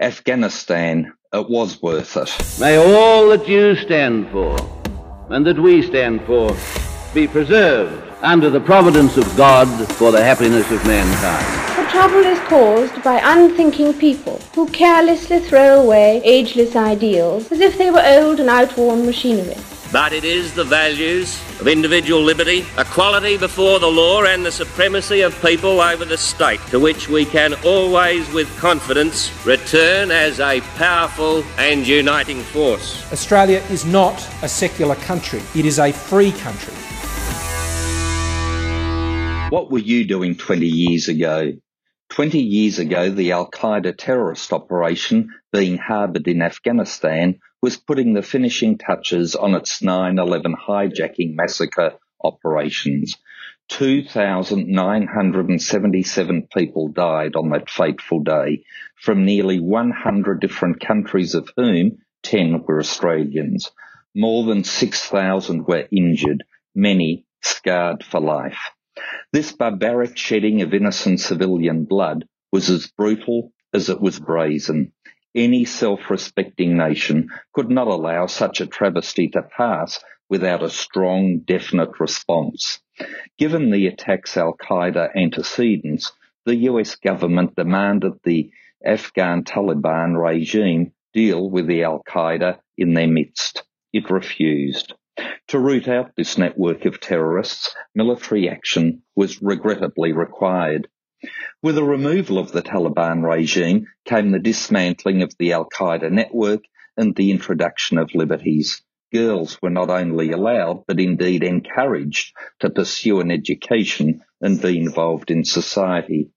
Afghanistan, 0.00 1.12
it 1.30 1.50
was 1.50 1.82
worth 1.82 2.16
it. 2.16 2.58
May 2.58 2.78
all 2.78 3.28
that 3.28 3.46
you 3.46 3.76
stand 3.76 4.30
for 4.30 4.56
and 5.28 5.46
that 5.46 5.58
we 5.58 5.82
stand 5.82 6.22
for 6.22 6.56
be 7.12 7.28
preserved 7.28 8.02
under 8.22 8.48
the 8.48 8.60
providence 8.60 9.18
of 9.18 9.36
God 9.36 9.68
for 9.92 10.10
the 10.10 10.24
happiness 10.24 10.70
of 10.70 10.82
mankind. 10.86 11.86
The 11.86 11.90
trouble 11.90 12.24
is 12.24 12.38
caused 12.48 13.02
by 13.02 13.20
unthinking 13.22 13.92
people 13.92 14.40
who 14.54 14.66
carelessly 14.68 15.40
throw 15.40 15.82
away 15.82 16.22
ageless 16.24 16.76
ideals 16.76 17.52
as 17.52 17.60
if 17.60 17.76
they 17.76 17.90
were 17.90 18.02
old 18.02 18.40
and 18.40 18.48
outworn 18.48 19.04
machinery. 19.04 19.56
But 19.92 20.12
it 20.12 20.22
is 20.22 20.54
the 20.54 20.62
values 20.62 21.36
of 21.60 21.66
individual 21.66 22.22
liberty, 22.22 22.64
equality 22.78 23.36
before 23.36 23.80
the 23.80 23.88
law, 23.88 24.22
and 24.22 24.46
the 24.46 24.52
supremacy 24.52 25.22
of 25.22 25.34
people 25.42 25.80
over 25.80 26.04
the 26.04 26.16
state 26.16 26.60
to 26.68 26.78
which 26.78 27.08
we 27.08 27.24
can 27.24 27.54
always, 27.64 28.30
with 28.32 28.48
confidence, 28.58 29.32
return 29.44 30.12
as 30.12 30.38
a 30.38 30.60
powerful 30.76 31.42
and 31.58 31.88
uniting 31.88 32.40
force. 32.40 33.04
Australia 33.12 33.64
is 33.68 33.84
not 33.84 34.24
a 34.42 34.48
secular 34.48 34.94
country, 34.94 35.42
it 35.56 35.66
is 35.66 35.80
a 35.80 35.90
free 35.90 36.30
country. 36.30 36.74
What 39.50 39.72
were 39.72 39.80
you 39.80 40.06
doing 40.06 40.36
20 40.36 40.66
years 40.66 41.08
ago? 41.08 41.54
20 42.10 42.38
years 42.38 42.78
ago, 42.78 43.10
the 43.10 43.32
Al 43.32 43.50
Qaeda 43.50 43.96
terrorist 43.98 44.52
operation 44.52 45.30
being 45.52 45.78
harboured 45.78 46.28
in 46.28 46.42
Afghanistan 46.42 47.40
was 47.62 47.76
putting 47.76 48.14
the 48.14 48.22
finishing 48.22 48.78
touches 48.78 49.36
on 49.36 49.54
its 49.54 49.80
9-11 49.80 50.54
hijacking 50.66 51.34
massacre 51.34 51.92
operations. 52.22 53.16
2,977 53.68 56.48
people 56.52 56.88
died 56.88 57.36
on 57.36 57.50
that 57.50 57.70
fateful 57.70 58.20
day 58.20 58.64
from 58.96 59.24
nearly 59.24 59.60
100 59.60 60.40
different 60.40 60.80
countries 60.80 61.34
of 61.34 61.48
whom 61.56 61.98
10 62.22 62.64
were 62.66 62.80
Australians. 62.80 63.70
More 64.14 64.44
than 64.44 64.64
6,000 64.64 65.66
were 65.66 65.86
injured, 65.92 66.44
many 66.74 67.26
scarred 67.42 68.02
for 68.04 68.20
life. 68.20 68.58
This 69.32 69.52
barbaric 69.52 70.16
shedding 70.16 70.62
of 70.62 70.74
innocent 70.74 71.20
civilian 71.20 71.84
blood 71.84 72.26
was 72.50 72.68
as 72.68 72.88
brutal 72.88 73.52
as 73.72 73.88
it 73.88 74.00
was 74.00 74.18
brazen. 74.18 74.92
Any 75.34 75.64
self-respecting 75.64 76.76
nation 76.76 77.28
could 77.52 77.70
not 77.70 77.86
allow 77.86 78.26
such 78.26 78.60
a 78.60 78.66
travesty 78.66 79.28
to 79.28 79.42
pass 79.42 80.00
without 80.28 80.62
a 80.62 80.70
strong, 80.70 81.40
definite 81.40 82.00
response. 82.00 82.80
Given 83.38 83.70
the 83.70 83.86
attack's 83.86 84.36
Al-Qaeda 84.36 85.14
antecedents, 85.16 86.12
the 86.46 86.56
US 86.56 86.96
government 86.96 87.54
demanded 87.54 88.14
the 88.24 88.50
Afghan 88.84 89.44
Taliban 89.44 90.16
regime 90.20 90.92
deal 91.12 91.50
with 91.50 91.66
the 91.66 91.84
Al-Qaeda 91.84 92.58
in 92.76 92.94
their 92.94 93.08
midst. 93.08 93.62
It 93.92 94.10
refused. 94.10 94.94
To 95.48 95.58
root 95.58 95.88
out 95.88 96.12
this 96.16 96.38
network 96.38 96.84
of 96.84 97.00
terrorists, 97.00 97.74
military 97.94 98.48
action 98.48 99.02
was 99.16 99.42
regrettably 99.42 100.12
required. 100.12 100.88
With 101.62 101.74
the 101.74 101.84
removal 101.84 102.38
of 102.38 102.52
the 102.52 102.62
Taliban 102.62 103.22
regime 103.22 103.86
came 104.04 104.30
the 104.30 104.38
dismantling 104.38 105.22
of 105.22 105.32
the 105.38 105.52
Al-Qaeda 105.52 106.10
network 106.10 106.62
and 106.96 107.14
the 107.14 107.30
introduction 107.30 107.98
of 107.98 108.14
liberties. 108.14 108.82
Girls 109.12 109.60
were 109.60 109.70
not 109.70 109.90
only 109.90 110.30
allowed, 110.30 110.84
but 110.86 111.00
indeed 111.00 111.42
encouraged 111.42 112.32
to 112.60 112.70
pursue 112.70 113.20
an 113.20 113.30
education 113.30 114.22
and 114.40 114.62
be 114.62 114.78
involved 114.78 115.30
in 115.30 115.44
society. 115.44 116.30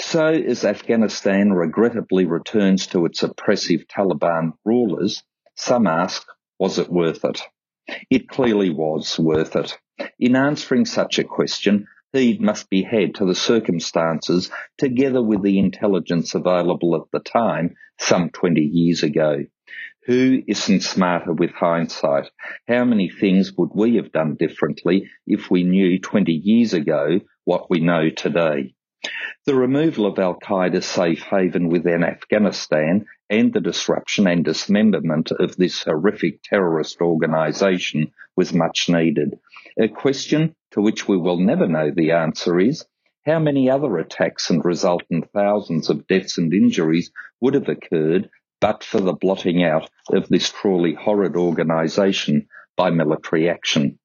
So 0.00 0.26
as 0.26 0.64
Afghanistan 0.64 1.52
regrettably 1.52 2.24
returns 2.24 2.86
to 2.88 3.04
its 3.06 3.22
oppressive 3.22 3.86
Taliban 3.88 4.52
rulers, 4.64 5.22
some 5.54 5.86
ask, 5.86 6.26
was 6.58 6.78
it 6.78 6.90
worth 6.90 7.24
it? 7.24 7.42
It 8.10 8.28
clearly 8.28 8.70
was 8.70 9.18
worth 9.18 9.56
it. 9.56 9.76
In 10.18 10.36
answering 10.36 10.86
such 10.86 11.18
a 11.18 11.24
question, 11.24 11.86
heed 12.14 12.40
must 12.40 12.70
be 12.70 12.82
had 12.82 13.16
to 13.16 13.26
the 13.26 13.34
circumstances 13.34 14.50
together 14.78 15.22
with 15.22 15.42
the 15.42 15.58
intelligence 15.58 16.34
available 16.34 16.94
at 16.94 17.10
the 17.12 17.18
time, 17.18 17.74
some 17.98 18.30
20 18.30 18.60
years 18.60 19.02
ago. 19.02 19.44
Who 20.06 20.42
isn't 20.46 20.82
smarter 20.82 21.32
with 21.32 21.50
hindsight? 21.50 22.30
How 22.68 22.84
many 22.84 23.08
things 23.08 23.52
would 23.56 23.70
we 23.74 23.96
have 23.96 24.12
done 24.12 24.36
differently 24.36 25.08
if 25.26 25.50
we 25.50 25.64
knew 25.64 25.98
20 25.98 26.32
years 26.32 26.72
ago 26.72 27.20
what 27.44 27.68
we 27.70 27.80
know 27.80 28.10
today? 28.10 28.74
The 29.46 29.54
removal 29.54 30.06
of 30.06 30.18
Al 30.18 30.38
Qaeda's 30.38 30.86
safe 30.86 31.22
haven 31.22 31.68
within 31.68 32.02
Afghanistan 32.02 33.06
and 33.28 33.52
the 33.52 33.60
disruption 33.60 34.26
and 34.26 34.44
dismemberment 34.44 35.30
of 35.32 35.56
this 35.56 35.82
horrific 35.82 36.42
terrorist 36.42 37.00
organisation 37.00 38.12
was 38.36 38.54
much 38.54 38.88
needed. 38.88 39.38
A 39.78 39.88
question 39.88 40.54
to 40.70 40.80
which 40.80 41.06
we 41.06 41.16
will 41.16 41.38
never 41.38 41.66
know 41.66 41.90
the 41.90 42.12
answer 42.12 42.58
is 42.58 42.86
how 43.26 43.38
many 43.38 43.68
other 43.70 43.98
attacks 43.98 44.50
and 44.50 44.64
resultant 44.64 45.30
thousands 45.32 45.90
of 45.90 46.06
deaths 46.06 46.38
and 46.38 46.52
injuries 46.52 47.10
would 47.40 47.54
have 47.54 47.68
occurred 47.68 48.30
but 48.60 48.82
for 48.82 49.00
the 49.00 49.12
blotting 49.12 49.62
out 49.62 49.90
of 50.10 50.28
this 50.28 50.50
truly 50.50 50.94
horrid 50.94 51.36
organisation 51.36 52.46
by 52.76 52.90
military 52.90 53.48
action. 53.48 53.98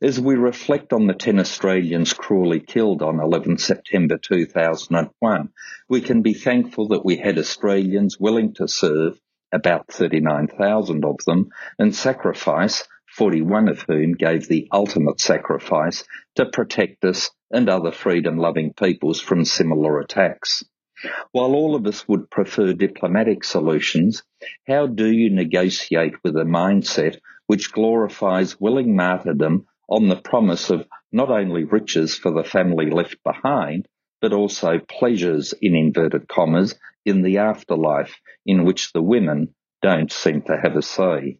As 0.00 0.20
we 0.20 0.36
reflect 0.36 0.92
on 0.92 1.06
the 1.06 1.12
10 1.12 1.40
Australians 1.40 2.12
cruelly 2.12 2.60
killed 2.60 3.02
on 3.02 3.20
11 3.20 3.58
September 3.58 4.16
2001, 4.16 5.52
we 5.88 6.00
can 6.00 6.22
be 6.22 6.34
thankful 6.34 6.88
that 6.88 7.04
we 7.04 7.16
had 7.16 7.36
Australians 7.36 8.18
willing 8.18 8.54
to 8.54 8.68
serve, 8.68 9.18
about 9.52 9.88
39,000 9.88 11.04
of 11.04 11.16
them, 11.26 11.50
and 11.78 11.94
sacrifice, 11.94 12.86
41 13.08 13.68
of 13.68 13.82
whom 13.82 14.12
gave 14.12 14.46
the 14.46 14.68
ultimate 14.72 15.20
sacrifice 15.20 16.04
to 16.36 16.46
protect 16.46 17.04
us 17.04 17.30
and 17.50 17.68
other 17.68 17.90
freedom-loving 17.90 18.74
peoples 18.74 19.20
from 19.20 19.44
similar 19.44 19.98
attacks. 19.98 20.62
While 21.32 21.54
all 21.54 21.74
of 21.74 21.86
us 21.86 22.06
would 22.06 22.30
prefer 22.30 22.72
diplomatic 22.72 23.42
solutions, 23.42 24.22
how 24.66 24.86
do 24.86 25.10
you 25.10 25.30
negotiate 25.30 26.14
with 26.22 26.36
a 26.36 26.44
mindset 26.44 27.18
which 27.50 27.72
glorifies 27.72 28.60
willing 28.60 28.94
martyrdom 28.94 29.66
on 29.88 30.06
the 30.06 30.14
promise 30.14 30.70
of 30.70 30.86
not 31.10 31.32
only 31.32 31.64
riches 31.64 32.14
for 32.14 32.30
the 32.30 32.44
family 32.44 32.88
left 32.88 33.16
behind, 33.24 33.88
but 34.20 34.32
also 34.32 34.78
pleasures 34.78 35.52
in 35.60 35.74
inverted 35.74 36.28
commas 36.28 36.76
in 37.04 37.22
the 37.22 37.38
afterlife 37.38 38.20
in 38.46 38.64
which 38.64 38.92
the 38.92 39.02
women 39.02 39.52
don't 39.82 40.12
seem 40.12 40.40
to 40.40 40.56
have 40.62 40.76
a 40.76 40.82
say. 40.82 41.38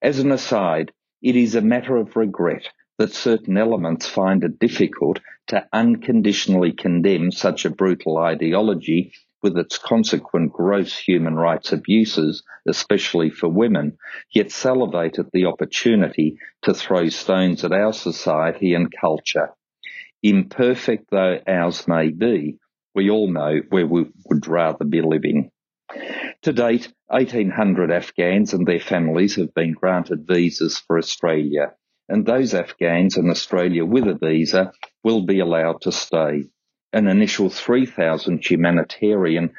As 0.00 0.20
an 0.20 0.30
aside, 0.30 0.92
it 1.20 1.34
is 1.34 1.56
a 1.56 1.60
matter 1.60 1.96
of 1.96 2.14
regret 2.14 2.68
that 2.98 3.12
certain 3.12 3.58
elements 3.58 4.06
find 4.06 4.44
it 4.44 4.60
difficult 4.60 5.18
to 5.48 5.66
unconditionally 5.72 6.70
condemn 6.70 7.32
such 7.32 7.64
a 7.64 7.70
brutal 7.70 8.16
ideology 8.16 9.12
with 9.42 9.58
its 9.58 9.76
consequent 9.76 10.52
gross 10.52 10.96
human 10.96 11.34
rights 11.34 11.72
abuses, 11.72 12.42
especially 12.66 13.30
for 13.30 13.48
women, 13.48 13.98
yet 14.30 14.50
salivated 14.50 15.26
the 15.32 15.46
opportunity 15.46 16.38
to 16.62 16.72
throw 16.72 17.08
stones 17.08 17.64
at 17.64 17.72
our 17.72 17.92
society 17.92 18.74
and 18.74 18.92
culture. 19.00 19.50
Imperfect 20.22 21.10
though 21.10 21.40
ours 21.46 21.88
may 21.88 22.08
be, 22.10 22.58
we 22.94 23.10
all 23.10 23.30
know 23.30 23.60
where 23.70 23.86
we 23.86 24.06
would 24.26 24.46
rather 24.46 24.84
be 24.84 25.02
living. 25.02 25.50
To 26.42 26.52
date, 26.52 26.92
1800 27.08 27.90
Afghans 27.90 28.54
and 28.54 28.66
their 28.66 28.80
families 28.80 29.36
have 29.36 29.54
been 29.54 29.72
granted 29.72 30.26
visas 30.26 30.78
for 30.78 30.98
Australia, 30.98 31.72
and 32.08 32.24
those 32.24 32.54
Afghans 32.54 33.16
in 33.16 33.30
Australia 33.30 33.84
with 33.84 34.06
a 34.06 34.14
visa 34.14 34.72
will 35.02 35.24
be 35.24 35.40
allowed 35.40 35.82
to 35.82 35.92
stay 35.92 36.44
an 36.92 37.08
initial 37.08 37.48
3,000 37.48 38.44
humanitarian 38.44 39.52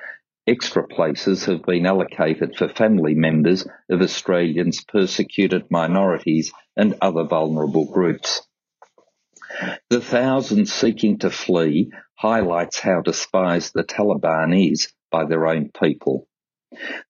extra 0.45 0.87
places 0.87 1.45
have 1.45 1.63
been 1.63 1.85
allocated 1.85 2.55
for 2.55 2.67
family 2.67 3.15
members 3.15 3.65
of 3.89 4.01
Australians 4.01 4.83
persecuted 4.83 5.63
minorities 5.71 6.51
and 6.75 6.95
other 7.01 7.23
vulnerable 7.23 7.85
groups. 7.91 8.45
The 9.89 10.01
thousands 10.01 10.73
seeking 10.73 11.19
to 11.19 11.29
flee 11.29 11.91
highlights 12.15 12.79
how 12.79 13.01
despised 13.01 13.73
the 13.73 13.83
Taliban 13.83 14.71
is 14.71 14.91
by 15.11 15.25
their 15.25 15.47
own 15.47 15.69
people. 15.79 16.27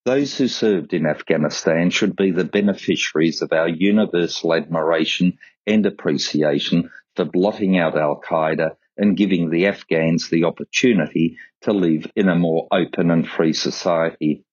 Those 0.05 0.37
who 0.37 0.47
served 0.47 0.93
in 0.93 1.05
Afghanistan 1.05 1.89
should 1.89 2.15
be 2.15 2.31
the 2.31 2.43
beneficiaries 2.43 3.41
of 3.41 3.53
our 3.53 3.69
universal 3.69 4.53
admiration 4.53 5.37
and 5.65 5.85
appreciation 5.85 6.91
for 7.15 7.25
blotting 7.25 7.77
out 7.77 7.97
Al 7.97 8.19
Qaeda 8.21 8.75
and 8.97 9.17
giving 9.17 9.49
the 9.49 9.67
Afghans 9.67 10.29
the 10.29 10.43
opportunity 10.43 11.37
to 11.61 11.73
live 11.73 12.05
in 12.15 12.29
a 12.29 12.35
more 12.35 12.67
open 12.71 13.11
and 13.11 13.27
free 13.27 13.53
society. 13.53 14.43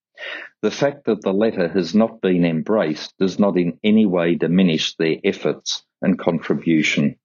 The 0.63 0.71
fact 0.71 1.05
that 1.05 1.23
the 1.23 1.33
letter 1.33 1.69
has 1.69 1.95
not 1.95 2.21
been 2.21 2.45
embraced 2.45 3.15
does 3.19 3.39
not 3.39 3.57
in 3.57 3.79
any 3.83 4.07
way 4.07 4.35
diminish 4.35 4.97
their 4.97 5.17
efforts 5.25 5.83
and 6.03 6.19
contribution. 6.19 7.17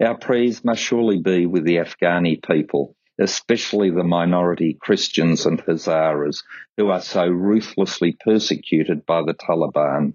Our 0.00 0.16
prayers 0.16 0.64
must 0.64 0.82
surely 0.82 1.18
be 1.18 1.46
with 1.46 1.64
the 1.64 1.76
Afghani 1.76 2.42
people 2.42 2.96
especially 3.18 3.90
the 3.90 4.04
minority 4.04 4.76
Christians 4.80 5.44
and 5.44 5.60
Hazaras 5.64 6.44
who 6.76 6.88
are 6.88 7.00
so 7.00 7.26
ruthlessly 7.26 8.16
persecuted 8.24 9.04
by 9.04 9.22
the 9.22 9.34
Taliban. 9.34 10.14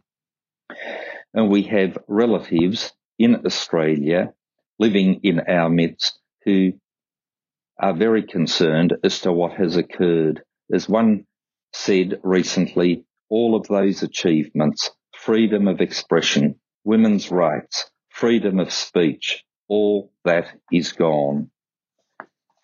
And 1.33 1.49
we 1.49 1.63
have 1.63 1.97
relatives 2.07 2.93
in 3.19 3.45
Australia 3.45 4.33
living 4.79 5.19
in 5.23 5.41
our 5.41 5.69
midst 5.69 6.19
who 6.45 6.73
are 7.79 7.93
very 7.93 8.23
concerned 8.23 8.93
as 9.03 9.21
to 9.21 9.31
what 9.31 9.53
has 9.53 9.75
occurred. 9.75 10.43
As 10.71 10.87
one 10.87 11.25
said 11.73 12.19
recently, 12.23 13.05
all 13.29 13.55
of 13.55 13.67
those 13.67 14.03
achievements, 14.03 14.91
freedom 15.15 15.67
of 15.67 15.81
expression, 15.81 16.55
women's 16.83 17.31
rights, 17.31 17.89
freedom 18.09 18.59
of 18.59 18.71
speech, 18.71 19.43
all 19.67 20.11
that 20.23 20.47
is 20.71 20.91
gone. 20.91 21.49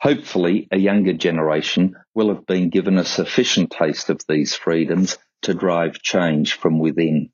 Hopefully, 0.01 0.67
a 0.71 0.77
younger 0.77 1.13
generation 1.13 1.95
will 2.13 2.33
have 2.33 2.45
been 2.45 2.69
given 2.69 2.97
a 2.97 3.03
sufficient 3.03 3.71
taste 3.71 4.09
of 4.09 4.21
these 4.29 4.55
freedoms 4.55 5.17
to 5.41 5.53
drive 5.53 6.01
change 6.01 6.53
from 6.53 6.79
within. 6.79 7.31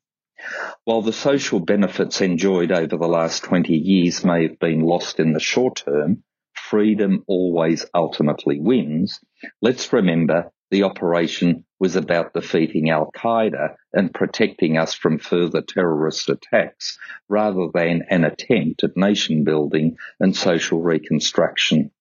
While 0.84 1.02
the 1.02 1.12
social 1.12 1.60
benefits 1.60 2.20
enjoyed 2.20 2.72
over 2.72 2.96
the 2.96 3.08
last 3.08 3.44
20 3.44 3.74
years 3.74 4.24
may 4.24 4.42
have 4.44 4.58
been 4.58 4.80
lost 4.80 5.20
in 5.20 5.32
the 5.32 5.40
short 5.40 5.76
term, 5.84 6.22
freedom 6.70 7.24
always 7.26 7.86
ultimately 7.94 8.58
wins. 8.60 9.20
Let's 9.62 9.92
remember 9.92 10.50
the 10.70 10.82
operation 10.82 11.64
was 11.78 11.94
about 11.94 12.34
defeating 12.34 12.90
Al 12.90 13.10
Qaeda 13.14 13.76
and 13.92 14.12
protecting 14.12 14.76
us 14.76 14.92
from 14.92 15.18
further 15.18 15.62
terrorist 15.62 16.28
attacks 16.28 16.98
rather 17.28 17.68
than 17.72 18.02
an 18.10 18.24
attempt 18.24 18.82
at 18.82 18.96
nation 18.96 19.44
building 19.44 19.96
and 20.18 20.34
social 20.34 20.82
reconstruction. 20.82 21.92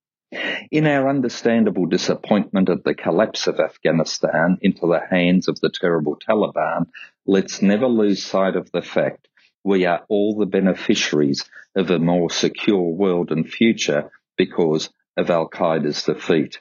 In 0.71 0.87
our 0.87 1.07
understandable 1.07 1.85
disappointment 1.85 2.69
at 2.69 2.83
the 2.83 2.95
collapse 2.95 3.45
of 3.47 3.59
Afghanistan 3.59 4.57
into 4.61 4.87
the 4.87 5.01
hands 5.09 5.47
of 5.47 5.59
the 5.59 5.69
terrible 5.69 6.17
Taliban, 6.17 6.87
let's 7.27 7.61
never 7.61 7.87
lose 7.87 8.23
sight 8.23 8.55
of 8.55 8.71
the 8.71 8.81
fact 8.81 9.27
we 9.63 9.85
are 9.85 10.03
all 10.09 10.35
the 10.37 10.45
beneficiaries 10.45 11.45
of 11.75 11.91
a 11.91 11.99
more 11.99 12.29
secure 12.29 12.89
world 12.89 13.31
and 13.31 13.47
future 13.47 14.11
because 14.37 14.89
of 15.17 15.29
Al 15.29 15.49
Qaeda's 15.49 16.03
defeat. 16.03 16.59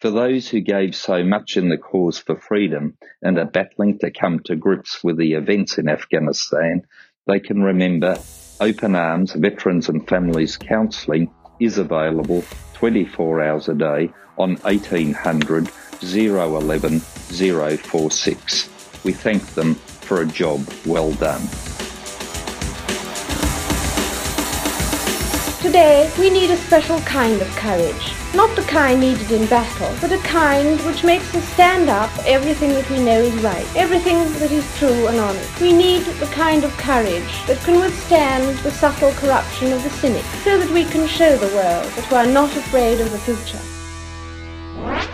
For 0.00 0.10
those 0.10 0.48
who 0.48 0.60
gave 0.60 0.96
so 0.96 1.22
much 1.22 1.56
in 1.56 1.68
the 1.68 1.78
cause 1.78 2.18
for 2.18 2.36
freedom 2.36 2.96
and 3.22 3.38
are 3.38 3.44
battling 3.44 3.98
to 4.00 4.10
come 4.10 4.40
to 4.44 4.56
grips 4.56 5.04
with 5.04 5.16
the 5.16 5.34
events 5.34 5.78
in 5.78 5.88
Afghanistan, 5.88 6.82
they 7.26 7.38
can 7.38 7.62
remember 7.62 8.18
Open 8.60 8.96
Arms 8.96 9.32
Veterans 9.32 9.88
and 9.88 10.06
Families 10.08 10.56
Counselling 10.56 11.30
is 11.60 11.78
available 11.78 12.42
24 12.74 13.42
hours 13.42 13.68
a 13.68 13.74
day 13.74 14.10
on 14.38 14.56
1800 14.56 15.70
011 16.02 17.00
046. 17.00 19.04
We 19.04 19.12
thank 19.12 19.44
them 19.54 19.74
for 19.74 20.22
a 20.22 20.26
job 20.26 20.66
well 20.86 21.12
done. 21.12 21.69
Today, 25.62 26.10
we 26.18 26.30
need 26.30 26.50
a 26.50 26.56
special 26.56 26.98
kind 27.00 27.42
of 27.42 27.48
courage. 27.54 28.14
Not 28.34 28.56
the 28.56 28.62
kind 28.62 28.98
needed 28.98 29.30
in 29.30 29.46
battle, 29.46 29.94
but 30.00 30.10
a 30.10 30.18
kind 30.22 30.80
which 30.86 31.04
makes 31.04 31.34
us 31.34 31.46
stand 31.52 31.90
up 31.90 32.08
for 32.12 32.22
everything 32.24 32.70
that 32.70 32.88
we 32.88 32.98
know 32.98 33.20
is 33.20 33.34
right, 33.42 33.66
everything 33.76 34.16
that 34.40 34.50
is 34.50 34.78
true 34.78 35.06
and 35.08 35.18
honest. 35.18 35.60
We 35.60 35.74
need 35.74 36.04
the 36.04 36.32
kind 36.32 36.64
of 36.64 36.74
courage 36.78 37.46
that 37.46 37.60
can 37.62 37.78
withstand 37.78 38.56
the 38.60 38.70
subtle 38.70 39.12
corruption 39.12 39.70
of 39.74 39.82
the 39.82 39.90
cynic, 39.90 40.24
so 40.44 40.56
that 40.56 40.70
we 40.70 40.86
can 40.86 41.06
show 41.06 41.36
the 41.36 41.54
world 41.54 41.84
that 41.92 42.10
we 42.10 42.16
are 42.16 42.26
not 42.26 42.56
afraid 42.56 42.98
of 42.98 43.12
the 43.12 43.18
future. 43.18 43.60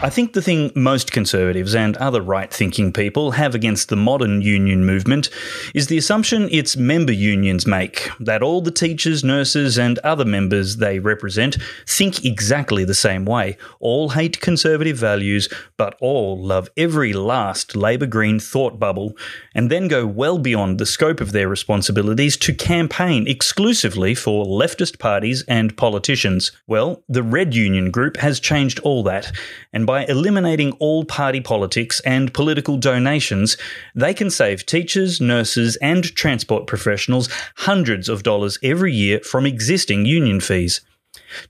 I 0.03 0.11
think 0.11 0.35
the 0.35 0.43
thing 0.43 0.73
most 0.75 1.11
conservatives 1.11 1.75
and 1.75 1.97
other 1.97 2.21
right 2.21 2.53
thinking 2.53 2.93
people 2.93 3.31
have 3.31 3.55
against 3.55 3.89
the 3.89 3.97
modern 3.97 4.43
union 4.43 4.85
movement 4.85 5.31
is 5.75 5.87
the 5.87 5.97
assumption 5.97 6.51
its 6.53 6.77
member 6.77 7.13
unions 7.13 7.67
make 7.67 8.11
that 8.21 8.43
all 8.43 8.61
the 8.61 8.71
teachers, 8.71 9.25
nurses, 9.25 9.79
and 9.79 9.99
other 10.01 10.27
members 10.27 10.77
they 10.77 10.99
represent 10.99 11.57
think 11.89 12.27
exactly 12.27 12.85
the 12.85 12.95
same 12.95 13.25
way, 13.25 13.57
all 13.81 14.11
hate 14.11 14.39
conservative 14.43 14.99
values, 14.99 15.49
but 15.79 15.97
all 15.99 16.39
love 16.39 16.69
every 16.77 17.15
last 17.15 17.75
Labour 17.75 18.07
Green 18.07 18.39
thought 18.39 18.79
bubble, 18.79 19.17
and 19.55 19.71
then 19.71 19.89
go 19.89 20.07
well 20.07 20.39
beyond 20.39 20.79
the 20.79 20.85
scope 20.85 21.23
of 21.23 21.33
their 21.33 21.49
responsibilities 21.49 22.37
to 22.37 22.53
campaign 22.53 23.27
exclusively 23.27 24.15
for 24.15 24.45
leftist 24.45 24.99
parties 24.99 25.43
and 25.49 25.75
politicians. 25.79 26.53
Well, 26.67 27.03
the 27.09 27.23
Red 27.23 27.55
Union 27.55 27.91
Group 27.91 28.19
has 28.19 28.39
changed 28.39 28.79
all 28.81 29.03
that, 29.05 29.33
and 29.73 29.86
by 29.87 30.05
eliminating 30.07 30.73
all 30.73 31.05
party 31.05 31.41
politics 31.41 32.01
and 32.01 32.35
political 32.35 32.77
donations, 32.77 33.57
they 33.95 34.13
can 34.13 34.29
save 34.29 34.67
teachers, 34.67 35.21
nurses, 35.21 35.77
and 35.77 36.05
transport 36.15 36.67
professionals 36.67 37.29
hundreds 37.57 38.09
of 38.09 38.23
dollars 38.23 38.59
every 38.63 38.93
year 38.93 39.21
from 39.21 39.47
existing 39.47 40.05
union 40.05 40.41
fees. 40.41 40.81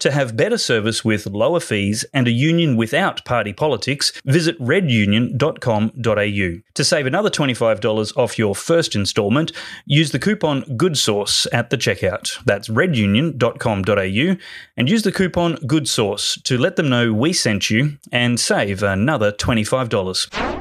To 0.00 0.10
have 0.10 0.36
better 0.36 0.58
service 0.58 1.04
with 1.04 1.26
lower 1.26 1.60
fees 1.60 2.04
and 2.12 2.26
a 2.26 2.30
union 2.30 2.76
without 2.76 3.24
party 3.24 3.52
politics, 3.52 4.12
visit 4.24 4.58
redunion.com.au. 4.60 6.62
To 6.74 6.84
save 6.84 7.06
another 7.06 7.30
$25 7.30 8.16
off 8.16 8.38
your 8.38 8.54
first 8.54 8.94
instalment, 8.94 9.52
use 9.84 10.12
the 10.12 10.18
coupon 10.18 10.62
GoodSauce 10.62 11.46
at 11.52 11.70
the 11.70 11.76
checkout. 11.76 12.42
That's 12.44 12.68
redunion.com.au 12.68 14.36
and 14.76 14.90
use 14.90 15.02
the 15.02 15.12
coupon 15.12 15.56
GoodSauce 15.56 16.42
to 16.42 16.58
let 16.58 16.76
them 16.76 16.88
know 16.88 17.12
we 17.12 17.32
sent 17.32 17.70
you 17.70 17.98
and 18.12 18.38
save 18.38 18.82
another 18.82 19.32
$25. 19.32 20.55